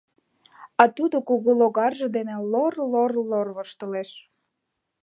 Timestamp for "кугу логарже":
1.27-2.07